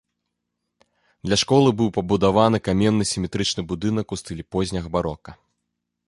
Для 1.27 1.37
школы 1.41 1.69
быў 1.81 1.89
пабудаваны 1.97 2.57
каменны 2.67 3.05
сіметрычны 3.13 3.61
будынак 3.73 4.15
у 4.17 4.19
стылі 4.21 4.43
позняга 4.55 4.87
барока. 4.97 5.35